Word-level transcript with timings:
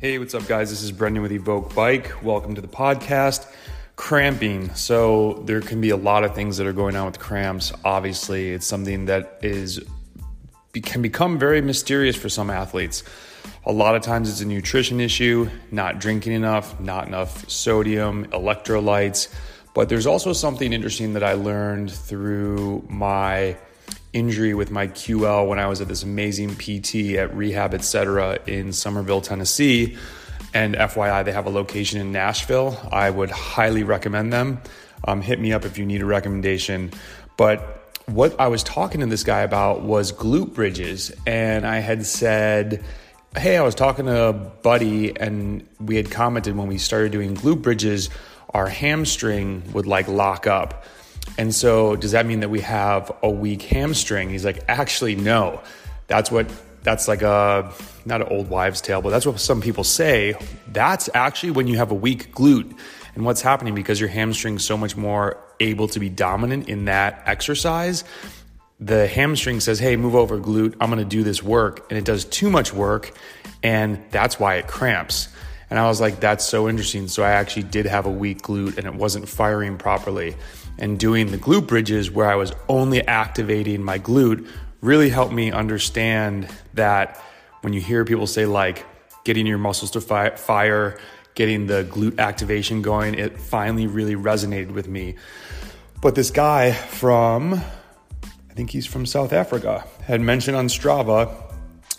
Hey, 0.00 0.18
what's 0.18 0.34
up, 0.34 0.46
guys? 0.46 0.70
This 0.70 0.82
is 0.82 0.92
Brendan 0.92 1.22
with 1.22 1.30
Evoq 1.30 1.74
Bike. 1.74 2.22
Welcome 2.22 2.54
to 2.54 2.62
the 2.62 2.68
podcast. 2.68 3.46
Cramping. 3.96 4.72
So, 4.74 5.42
there 5.44 5.60
can 5.60 5.82
be 5.82 5.90
a 5.90 5.96
lot 5.96 6.24
of 6.24 6.34
things 6.34 6.56
that 6.56 6.66
are 6.66 6.72
going 6.72 6.96
on 6.96 7.04
with 7.04 7.18
cramps. 7.18 7.70
Obviously, 7.84 8.52
it's 8.52 8.64
something 8.64 9.04
that 9.04 9.40
is 9.42 9.78
can 10.72 11.02
become 11.02 11.38
very 11.38 11.60
mysterious 11.60 12.16
for 12.16 12.30
some 12.30 12.48
athletes. 12.48 13.04
A 13.66 13.72
lot 13.72 13.94
of 13.94 14.00
times 14.00 14.30
it's 14.30 14.40
a 14.40 14.46
nutrition 14.46 15.00
issue, 15.00 15.50
not 15.70 15.98
drinking 15.98 16.32
enough, 16.32 16.80
not 16.80 17.06
enough 17.06 17.46
sodium, 17.50 18.24
electrolytes. 18.28 19.28
But 19.74 19.90
there's 19.90 20.06
also 20.06 20.32
something 20.32 20.72
interesting 20.72 21.12
that 21.12 21.22
I 21.22 21.34
learned 21.34 21.92
through 21.92 22.86
my 22.88 23.54
injury 24.12 24.54
with 24.54 24.70
my 24.70 24.88
QL 24.88 25.46
when 25.48 25.58
I 25.58 25.66
was 25.66 25.80
at 25.80 25.88
this 25.88 26.02
amazing 26.02 26.56
PT 26.56 27.16
at 27.16 27.34
Rehab 27.34 27.74
Etc. 27.74 28.38
in 28.46 28.72
Somerville, 28.72 29.20
Tennessee. 29.20 29.96
And 30.52 30.74
FYI, 30.74 31.24
they 31.24 31.32
have 31.32 31.46
a 31.46 31.50
location 31.50 32.00
in 32.00 32.10
Nashville. 32.10 32.78
I 32.90 33.08
would 33.10 33.30
highly 33.30 33.84
recommend 33.84 34.32
them. 34.32 34.60
Um, 35.06 35.22
hit 35.22 35.40
me 35.40 35.52
up 35.52 35.64
if 35.64 35.78
you 35.78 35.86
need 35.86 36.02
a 36.02 36.06
recommendation. 36.06 36.90
But 37.36 37.94
what 38.06 38.38
I 38.40 38.48
was 38.48 38.62
talking 38.62 39.00
to 39.00 39.06
this 39.06 39.22
guy 39.22 39.40
about 39.40 39.82
was 39.82 40.12
glute 40.12 40.54
bridges. 40.54 41.12
And 41.26 41.66
I 41.66 41.78
had 41.78 42.04
said, 42.04 42.84
Hey, 43.36 43.56
I 43.56 43.62
was 43.62 43.76
talking 43.76 44.06
to 44.06 44.22
a 44.22 44.32
buddy, 44.32 45.16
and 45.16 45.64
we 45.78 45.94
had 45.94 46.10
commented 46.10 46.56
when 46.56 46.66
we 46.66 46.78
started 46.78 47.12
doing 47.12 47.36
glute 47.36 47.62
bridges, 47.62 48.10
our 48.52 48.66
hamstring 48.66 49.62
would 49.72 49.86
like 49.86 50.08
lock 50.08 50.48
up. 50.48 50.84
And 51.38 51.54
so, 51.54 51.96
does 51.96 52.12
that 52.12 52.26
mean 52.26 52.40
that 52.40 52.50
we 52.50 52.60
have 52.60 53.10
a 53.22 53.30
weak 53.30 53.62
hamstring? 53.62 54.30
He's 54.30 54.44
like, 54.44 54.64
actually, 54.68 55.14
no. 55.14 55.60
That's 56.06 56.30
what, 56.30 56.50
that's 56.82 57.08
like 57.08 57.22
a, 57.22 57.72
not 58.04 58.20
an 58.20 58.28
old 58.28 58.50
wives' 58.50 58.80
tale, 58.80 59.00
but 59.00 59.10
that's 59.10 59.26
what 59.26 59.38
some 59.40 59.60
people 59.60 59.84
say. 59.84 60.34
That's 60.72 61.08
actually 61.14 61.52
when 61.52 61.66
you 61.66 61.76
have 61.76 61.90
a 61.90 61.94
weak 61.94 62.34
glute. 62.34 62.76
And 63.14 63.24
what's 63.24 63.42
happening 63.42 63.74
because 63.74 63.98
your 63.98 64.08
hamstring's 64.08 64.64
so 64.64 64.76
much 64.76 64.96
more 64.96 65.42
able 65.60 65.88
to 65.88 66.00
be 66.00 66.08
dominant 66.08 66.68
in 66.68 66.86
that 66.86 67.22
exercise, 67.26 68.04
the 68.78 69.06
hamstring 69.06 69.60
says, 69.60 69.78
Hey, 69.78 69.96
move 69.96 70.14
over, 70.14 70.38
glute. 70.38 70.74
I'm 70.80 70.90
going 70.90 71.02
to 71.02 71.04
do 71.04 71.22
this 71.22 71.42
work. 71.42 71.86
And 71.90 71.98
it 71.98 72.04
does 72.04 72.24
too 72.24 72.50
much 72.50 72.72
work. 72.72 73.12
And 73.62 74.02
that's 74.10 74.40
why 74.40 74.56
it 74.56 74.66
cramps. 74.68 75.28
And 75.70 75.78
I 75.78 75.86
was 75.86 76.00
like, 76.00 76.20
That's 76.20 76.44
so 76.44 76.68
interesting. 76.68 77.08
So 77.08 77.22
I 77.22 77.30
actually 77.30 77.62
did 77.64 77.86
have 77.86 78.06
a 78.06 78.10
weak 78.10 78.42
glute 78.42 78.76
and 78.76 78.86
it 78.86 78.94
wasn't 78.94 79.28
firing 79.28 79.78
properly 79.78 80.36
and 80.78 80.98
doing 80.98 81.30
the 81.30 81.38
glute 81.38 81.66
bridges 81.66 82.10
where 82.10 82.28
I 82.28 82.34
was 82.34 82.52
only 82.68 83.06
activating 83.06 83.82
my 83.82 83.98
glute 83.98 84.48
really 84.80 85.10
helped 85.10 85.32
me 85.32 85.52
understand 85.52 86.48
that 86.74 87.22
when 87.60 87.72
you 87.72 87.80
hear 87.80 88.04
people 88.04 88.26
say 88.26 88.46
like 88.46 88.86
getting 89.24 89.46
your 89.46 89.58
muscles 89.58 89.90
to 89.92 90.00
fi- 90.00 90.36
fire, 90.36 90.98
getting 91.34 91.66
the 91.66 91.84
glute 91.84 92.18
activation 92.18 92.80
going, 92.80 93.14
it 93.14 93.38
finally 93.38 93.86
really 93.86 94.16
resonated 94.16 94.72
with 94.72 94.88
me. 94.88 95.16
But 96.00 96.14
this 96.14 96.30
guy 96.30 96.72
from, 96.72 97.54
I 97.54 98.54
think 98.54 98.70
he's 98.70 98.86
from 98.86 99.04
South 99.04 99.34
Africa, 99.34 99.84
had 100.02 100.22
mentioned 100.22 100.56
on 100.56 100.68
Strava 100.68 101.50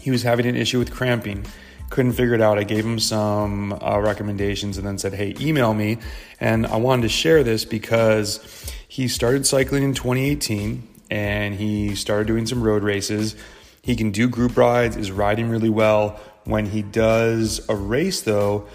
he 0.00 0.10
was 0.10 0.22
having 0.22 0.46
an 0.46 0.56
issue 0.56 0.78
with 0.78 0.90
cramping 0.90 1.44
couldn't 1.90 2.12
figure 2.12 2.34
it 2.34 2.40
out. 2.40 2.56
I 2.56 2.62
gave 2.62 2.84
him 2.84 2.98
some 2.98 3.72
uh, 3.72 3.98
recommendations 3.98 4.78
and 4.78 4.86
then 4.86 4.96
said, 4.96 5.12
hey, 5.12 5.34
email 5.40 5.74
me. 5.74 5.98
And 6.38 6.66
I 6.66 6.76
wanted 6.76 7.02
to 7.02 7.08
share 7.08 7.42
this 7.42 7.64
because 7.64 8.72
he 8.88 9.08
started 9.08 9.44
cycling 9.44 9.82
in 9.82 9.94
2018 9.94 10.88
and 11.10 11.54
he 11.54 11.96
started 11.96 12.28
doing 12.28 12.46
some 12.46 12.62
road 12.62 12.84
races. 12.84 13.34
He 13.82 13.96
can 13.96 14.12
do 14.12 14.28
group 14.28 14.56
rides, 14.56 14.96
is 14.96 15.10
riding 15.10 15.50
really 15.50 15.68
well. 15.68 16.20
When 16.44 16.64
he 16.66 16.82
does 16.82 17.68
a 17.68 17.74
race, 17.74 18.22
though, 18.22 18.68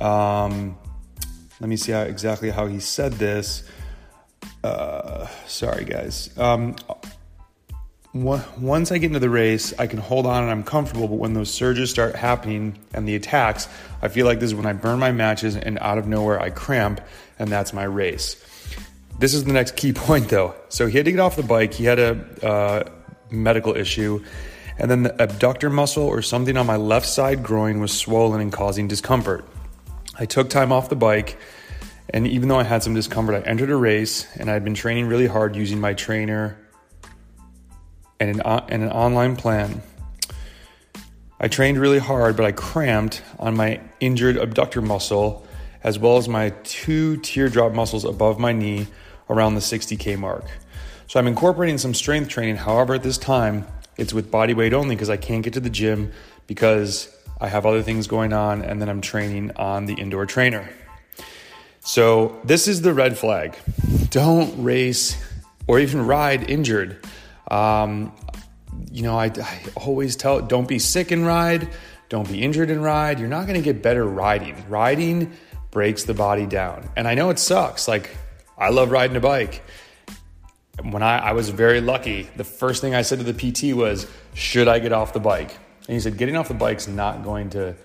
um, 0.00 0.78
let 1.60 1.68
me 1.68 1.76
see 1.76 1.92
how, 1.92 2.02
exactly 2.02 2.50
how 2.50 2.66
he 2.66 2.80
said 2.80 3.12
this. 3.14 3.64
Uh, 4.62 5.26
sorry, 5.46 5.84
guys. 5.84 6.30
Um, 6.38 6.76
once 8.12 8.90
I 8.90 8.98
get 8.98 9.06
into 9.06 9.20
the 9.20 9.30
race, 9.30 9.72
I 9.78 9.86
can 9.86 10.00
hold 10.00 10.26
on 10.26 10.42
and 10.42 10.50
I'm 10.50 10.64
comfortable. 10.64 11.06
But 11.06 11.16
when 11.16 11.32
those 11.32 11.50
surges 11.50 11.90
start 11.90 12.16
happening 12.16 12.78
and 12.92 13.06
the 13.06 13.14
attacks, 13.14 13.68
I 14.02 14.08
feel 14.08 14.26
like 14.26 14.40
this 14.40 14.50
is 14.50 14.54
when 14.54 14.66
I 14.66 14.72
burn 14.72 14.98
my 14.98 15.12
matches 15.12 15.56
and 15.56 15.78
out 15.78 15.98
of 15.98 16.08
nowhere 16.08 16.40
I 16.40 16.50
cramp, 16.50 17.00
and 17.38 17.48
that's 17.50 17.72
my 17.72 17.84
race. 17.84 18.36
This 19.18 19.34
is 19.34 19.44
the 19.44 19.52
next 19.52 19.76
key 19.76 19.92
point 19.94 20.28
though. 20.28 20.54
So 20.70 20.86
he 20.86 20.96
had 20.96 21.04
to 21.04 21.12
get 21.12 21.20
off 21.20 21.36
the 21.36 21.42
bike, 21.42 21.72
he 21.74 21.84
had 21.84 21.98
a 21.98 22.46
uh, 22.46 22.90
medical 23.30 23.76
issue, 23.76 24.24
and 24.76 24.90
then 24.90 25.04
the 25.04 25.22
abductor 25.22 25.70
muscle 25.70 26.04
or 26.04 26.22
something 26.22 26.56
on 26.56 26.66
my 26.66 26.76
left 26.76 27.06
side 27.06 27.42
groin 27.42 27.80
was 27.80 27.96
swollen 27.96 28.40
and 28.40 28.52
causing 28.52 28.88
discomfort. 28.88 29.44
I 30.18 30.26
took 30.26 30.50
time 30.50 30.72
off 30.72 30.88
the 30.88 30.96
bike. 30.96 31.38
And 32.12 32.26
even 32.26 32.48
though 32.48 32.58
I 32.58 32.64
had 32.64 32.82
some 32.82 32.92
discomfort, 32.92 33.36
I 33.36 33.48
entered 33.48 33.70
a 33.70 33.76
race 33.76 34.26
and 34.36 34.50
I'd 34.50 34.64
been 34.64 34.74
training 34.74 35.06
really 35.06 35.28
hard 35.28 35.54
using 35.54 35.80
my 35.80 35.94
trainer 35.94 36.58
and 38.20 38.30
an, 38.30 38.40
and 38.68 38.82
an 38.82 38.90
online 38.90 39.34
plan. 39.34 39.82
I 41.40 41.48
trained 41.48 41.78
really 41.78 41.98
hard, 41.98 42.36
but 42.36 42.44
I 42.44 42.52
cramped 42.52 43.22
on 43.38 43.56
my 43.56 43.80
injured 43.98 44.36
abductor 44.36 44.82
muscle 44.82 45.46
as 45.82 45.98
well 45.98 46.18
as 46.18 46.28
my 46.28 46.50
two 46.62 47.16
teardrop 47.18 47.72
muscles 47.72 48.04
above 48.04 48.38
my 48.38 48.52
knee 48.52 48.86
around 49.30 49.54
the 49.54 49.60
60K 49.60 50.18
mark. 50.18 50.44
So 51.06 51.18
I'm 51.18 51.26
incorporating 51.26 51.78
some 51.78 51.94
strength 51.94 52.28
training. 52.28 52.56
However, 52.56 52.94
at 52.94 53.02
this 53.02 53.16
time, 53.16 53.66
it's 53.96 54.12
with 54.12 54.30
body 54.30 54.54
weight 54.54 54.74
only 54.74 54.94
because 54.94 55.10
I 55.10 55.16
can't 55.16 55.42
get 55.42 55.54
to 55.54 55.60
the 55.60 55.70
gym 55.70 56.12
because 56.46 57.14
I 57.40 57.48
have 57.48 57.64
other 57.64 57.82
things 57.82 58.06
going 58.06 58.32
on 58.32 58.62
and 58.62 58.80
then 58.80 58.88
I'm 58.88 59.00
training 59.00 59.52
on 59.56 59.86
the 59.86 59.94
indoor 59.94 60.26
trainer. 60.26 60.68
So 61.80 62.38
this 62.44 62.68
is 62.68 62.82
the 62.82 62.92
red 62.92 63.16
flag. 63.16 63.56
Don't 64.10 64.62
race 64.62 65.16
or 65.66 65.78
even 65.78 66.06
ride 66.06 66.50
injured. 66.50 66.98
Um, 67.50 68.12
you 68.90 69.02
know, 69.02 69.18
I, 69.18 69.26
I 69.26 69.60
always 69.76 70.16
tell 70.16 70.40
don't 70.40 70.68
be 70.68 70.78
sick 70.78 71.10
and 71.10 71.26
ride, 71.26 71.68
don't 72.08 72.28
be 72.28 72.42
injured 72.42 72.70
and 72.70 72.82
ride. 72.82 73.18
You're 73.18 73.28
not 73.28 73.46
going 73.46 73.60
to 73.60 73.64
get 73.64 73.82
better 73.82 74.04
riding. 74.04 74.56
Riding 74.68 75.32
breaks 75.70 76.04
the 76.04 76.14
body 76.14 76.46
down. 76.46 76.88
And 76.96 77.06
I 77.06 77.14
know 77.14 77.30
it 77.30 77.38
sucks. 77.38 77.86
Like, 77.86 78.16
I 78.58 78.70
love 78.70 78.90
riding 78.90 79.16
a 79.16 79.20
bike. 79.20 79.62
When 80.82 81.02
I, 81.02 81.18
I 81.18 81.32
was 81.32 81.50
very 81.50 81.80
lucky, 81.80 82.28
the 82.36 82.44
first 82.44 82.80
thing 82.80 82.94
I 82.94 83.02
said 83.02 83.18
to 83.18 83.32
the 83.32 83.34
PT 83.34 83.76
was, 83.76 84.06
Should 84.34 84.66
I 84.66 84.78
get 84.78 84.92
off 84.92 85.12
the 85.12 85.20
bike? 85.20 85.56
And 85.86 85.94
he 85.94 86.00
said, 86.00 86.16
Getting 86.16 86.36
off 86.36 86.48
the 86.48 86.54
bike's 86.54 86.88
not 86.88 87.22
going 87.22 87.50
to 87.50 87.76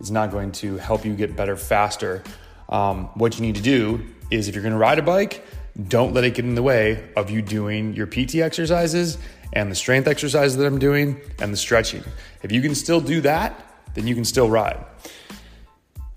It's 0.00 0.10
not 0.10 0.30
going 0.30 0.52
to 0.52 0.76
help 0.78 1.04
you 1.04 1.14
get 1.14 1.36
better 1.36 1.56
faster. 1.56 2.22
Um, 2.68 3.10
what 3.14 3.36
you 3.36 3.42
need 3.42 3.56
to 3.56 3.62
do 3.62 4.02
is 4.30 4.48
if 4.48 4.54
you're 4.54 4.62
going 4.62 4.72
to 4.72 4.78
ride 4.78 4.98
a 4.98 5.02
bike, 5.02 5.44
don't 5.88 6.12
let 6.12 6.24
it 6.24 6.34
get 6.34 6.44
in 6.44 6.54
the 6.54 6.62
way 6.62 7.08
of 7.16 7.30
you 7.30 7.42
doing 7.42 7.94
your 7.94 8.06
PT 8.06 8.36
exercises 8.36 9.18
and 9.52 9.70
the 9.70 9.74
strength 9.74 10.06
exercises 10.06 10.56
that 10.56 10.66
I'm 10.66 10.78
doing 10.78 11.20
and 11.40 11.52
the 11.52 11.56
stretching. 11.56 12.04
If 12.42 12.52
you 12.52 12.60
can 12.60 12.74
still 12.74 13.00
do 13.00 13.20
that, 13.22 13.60
then 13.94 14.06
you 14.06 14.14
can 14.14 14.24
still 14.24 14.48
ride. 14.48 14.84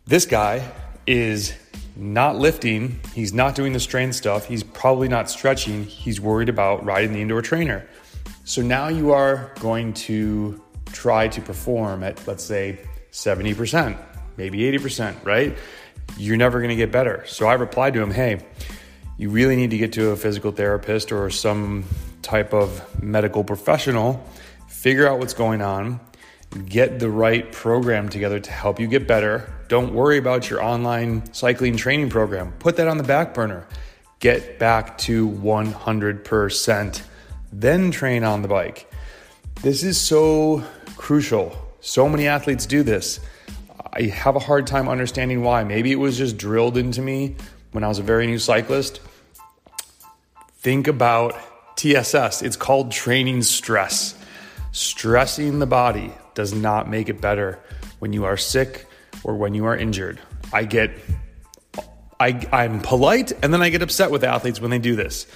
This 0.06 0.26
guy 0.26 0.72
is 1.06 1.54
not 1.96 2.38
lifting, 2.38 3.00
he's 3.14 3.34
not 3.34 3.56
doing 3.56 3.74
the 3.74 3.80
strength 3.80 4.16
stuff, 4.16 4.46
he's 4.46 4.64
probably 4.64 5.08
not 5.08 5.30
stretching, 5.30 5.84
he's 5.84 6.22
worried 6.22 6.50
about 6.50 6.86
riding 6.86 7.14
the 7.14 7.22
indoor 7.22 7.42
trainer. 7.42 7.88
So 8.44 8.62
now 8.62 8.88
you 8.88 9.12
are 9.12 9.52
going 9.60 9.94
to 9.94 10.62
try 10.88 11.28
to 11.28 11.42
perform 11.42 12.04
at, 12.04 12.26
let's 12.28 12.44
say, 12.44 12.80
70%, 13.12 13.98
maybe 14.38 14.60
80%, 14.60 15.26
right? 15.26 15.58
You're 16.18 16.38
never 16.38 16.60
going 16.60 16.70
to 16.70 16.76
get 16.76 16.92
better. 16.92 17.24
So 17.26 17.48
I 17.48 17.56
replied 17.56 17.94
to 17.96 18.02
him, 18.02 18.12
hey, 18.12 18.46
you 19.18 19.30
really 19.30 19.56
need 19.56 19.72
to 19.72 19.78
get 19.78 19.94
to 19.94 20.12
a 20.12 20.16
physical 20.16 20.52
therapist 20.52 21.12
or 21.12 21.30
some 21.30 21.86
type 22.22 22.54
of 22.54 23.02
medical 23.02 23.44
professional, 23.44 24.24
figure 24.68 25.08
out 25.08 25.18
what's 25.20 25.34
going 25.34 25.62
on, 25.62 26.00
get 26.68 27.00
the 27.00 27.10
right 27.10 27.52
program 27.52 28.10
together 28.10 28.40
to 28.40 28.52
help 28.52 28.80
you 28.80 28.88
get 28.88 29.08
better. 29.08 29.52
Don't 29.68 29.94
worry 29.94 30.18
about 30.18 30.50
your 30.50 30.64
online 30.64 31.34
cycling 31.34 31.78
training 31.78 32.10
program. 32.10 32.54
Put 32.60 32.78
that 32.78 32.88
on 32.88 32.98
the 32.98 33.04
back 33.04 33.34
burner. 33.34 33.68
Get 34.20 34.60
back 34.60 34.98
to 35.00 35.28
100%. 35.28 37.02
Then 37.52 37.92
train 37.92 38.24
on 38.24 38.42
the 38.44 38.48
bike. 38.48 38.92
This 39.62 39.84
is 39.84 40.00
so 40.00 40.64
crucial. 40.96 41.56
So 41.82 42.08
many 42.08 42.28
athletes 42.28 42.66
do 42.66 42.84
this. 42.84 43.20
I 43.94 44.04
have 44.04 44.36
a 44.36 44.40
hard 44.40 44.68
time 44.68 44.88
understanding 44.88 45.42
why. 45.42 45.64
Maybe 45.64 45.92
it 45.92 45.96
was 45.96 46.18
just 46.18 46.38
drilled 46.38 46.78
into 46.78 47.02
me 47.02 47.36
when 47.78 47.84
I 47.84 47.90
was 47.90 48.00
a 48.00 48.04
very 48.04 48.26
new 48.26 48.40
cyclist. 48.40 49.02
Think 50.62 50.88
about 50.88 51.36
TSS. 51.76 52.42
It's 52.42 52.56
called 52.56 52.92
training 52.92 53.44
stress. 53.44 54.16
Stressing 54.72 55.60
the 55.60 55.68
body 55.68 56.12
does 56.34 56.56
not 56.56 56.90
make 56.90 57.08
it 57.08 57.22
better 57.22 57.60
when 58.00 58.14
you 58.14 58.26
are 58.26 58.36
sick 58.36 58.88
or 59.24 59.36
when 59.36 59.54
you 59.54 59.66
are 59.66 59.78
injured. 59.78 60.20
I 60.52 60.64
get, 60.64 60.90
I, 62.20 62.48
I'm 62.52 62.80
polite 62.80 63.32
and 63.44 63.54
then 63.54 63.62
I 63.62 63.70
get 63.70 63.84
upset 63.84 64.10
with 64.10 64.24
athletes 64.24 64.60
when 64.60 64.72
they 64.72 64.80
do 64.80 64.96
this. 64.96 65.28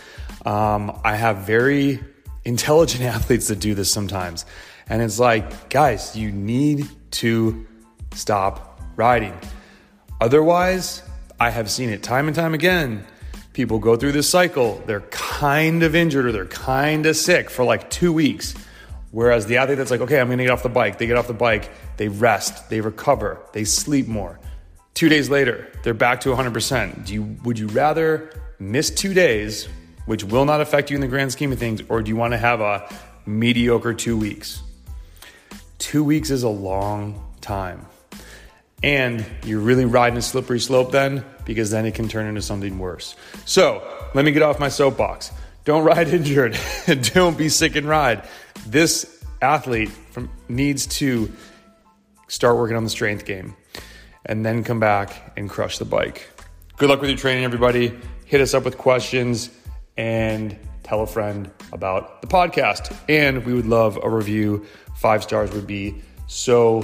Um, 0.44 1.00
I 1.04 1.18
have 1.18 1.46
very 1.46 2.00
intelligent 2.44 3.04
athletes 3.16 3.50
that 3.50 3.60
do 3.60 3.76
this 3.76 3.94
sometimes. 3.94 4.48
And 4.90 5.04
it's 5.04 5.20
like, 5.20 5.70
guys, 5.70 6.16
you 6.16 6.32
need 6.32 6.90
to 7.12 7.68
stop 8.16 8.82
riding. 8.96 9.40
Otherwise, 10.20 11.04
I 11.42 11.50
have 11.50 11.72
seen 11.72 11.90
it 11.90 12.04
time 12.04 12.28
and 12.28 12.36
time 12.36 12.54
again. 12.54 13.04
People 13.54 13.80
go 13.80 13.96
through 13.96 14.12
this 14.12 14.30
cycle, 14.30 14.80
they're 14.86 15.08
kind 15.10 15.82
of 15.82 15.96
injured 15.96 16.28
or 16.28 16.32
they're 16.32 16.46
kind 16.46 17.04
of 17.08 17.18
sick 17.18 17.50
for 17.50 17.66
like 17.66 17.90
two 17.90 18.14
weeks. 18.14 18.54
Whereas 19.10 19.48
the 19.48 19.58
athlete 19.58 19.80
that's 19.80 19.90
like, 19.90 20.02
okay, 20.02 20.20
I'm 20.20 20.30
gonna 20.30 20.44
get 20.44 20.52
off 20.52 20.62
the 20.62 20.70
bike, 20.70 21.00
they 21.00 21.08
get 21.08 21.18
off 21.18 21.26
the 21.26 21.34
bike, 21.34 21.72
they 21.98 22.10
rest, 22.10 22.70
they 22.70 22.80
recover, 22.80 23.40
they 23.54 23.64
sleep 23.64 24.08
more. 24.08 24.40
Two 24.94 25.10
days 25.10 25.32
later, 25.32 25.68
they're 25.82 25.96
back 25.96 26.22
to 26.22 26.30
100%. 26.30 27.08
Do 27.08 27.14
you, 27.16 27.24
would 27.44 27.58
you 27.58 27.66
rather 27.70 28.32
miss 28.60 28.92
two 28.92 29.16
days, 29.16 29.68
which 30.06 30.24
will 30.24 30.46
not 30.46 30.62
affect 30.62 30.92
you 30.92 30.96
in 30.96 31.02
the 31.02 31.08
grand 31.08 31.32
scheme 31.32 31.52
of 31.52 31.58
things, 31.58 31.82
or 31.90 32.04
do 32.04 32.10
you 32.10 32.16
wanna 32.16 32.38
have 32.38 32.62
a 32.62 32.88
mediocre 33.26 33.96
two 33.96 34.16
weeks? 34.16 34.62
Two 35.80 36.04
weeks 36.04 36.30
is 36.30 36.44
a 36.44 36.50
long 36.50 37.20
time. 37.42 37.88
And 38.84 39.26
you're 39.44 39.60
really 39.60 39.86
riding 39.86 40.18
a 40.18 40.22
slippery 40.22 40.60
slope 40.60 40.92
then 40.92 41.24
because 41.46 41.70
then 41.70 41.86
it 41.86 41.94
can 41.94 42.08
turn 42.08 42.26
into 42.26 42.42
something 42.42 42.80
worse. 42.80 43.16
So 43.46 43.88
let 44.14 44.26
me 44.26 44.32
get 44.32 44.42
off 44.42 44.60
my 44.60 44.70
soapbox. 44.70 45.32
Don't 45.66 45.84
ride 45.84 46.08
injured. 46.14 46.58
Don't 47.14 47.38
be 47.38 47.50
sick 47.50 47.76
and 47.76 47.88
ride. 47.88 48.28
This 48.68 49.24
athlete 49.42 49.90
from, 49.90 50.30
needs 50.50 50.88
to 50.88 51.32
start 52.28 52.58
working 52.58 52.78
on 52.78 52.84
the 52.84 52.90
strength 52.90 53.26
game 53.26 53.56
and 54.26 54.46
then 54.46 54.64
come 54.64 54.80
back 54.80 55.34
and 55.38 55.50
crush 55.50 55.78
the 55.78 55.86
bike. 55.86 56.30
Good 56.78 56.90
luck 56.90 57.02
with 57.02 57.10
your 57.10 57.20
training, 57.20 57.44
everybody. 57.44 57.98
Hit 58.26 58.42
us 58.42 58.54
up 58.54 58.64
with 58.64 58.78
questions 58.78 59.50
and 59.98 60.58
tell 60.84 61.02
a 61.02 61.08
friend 61.08 61.52
about 61.74 62.22
the 62.22 62.28
podcast. 62.28 62.96
And 63.10 63.46
we 63.46 63.54
would 63.54 63.66
love 63.66 64.00
a 64.02 64.10
review. 64.10 64.66
Five 64.96 65.24
stars 65.24 65.52
would 65.52 65.68
be 65.68 66.02
so 66.28 66.82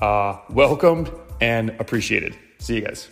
uh, 0.00 0.38
welcomed 0.50 1.10
and 1.40 1.70
appreciated. 1.78 2.36
See 2.58 2.76
you 2.76 2.80
guys. 2.82 3.08